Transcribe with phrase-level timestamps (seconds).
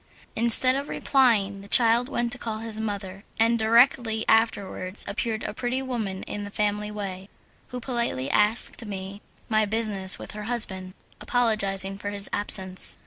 [0.35, 5.53] Instead of replying, the child went to call his mother, and directly afterwards appeared a
[5.53, 7.29] pretty woman in the family way,
[7.67, 12.97] who politely asked me my business with her husband, apologizing for his absence.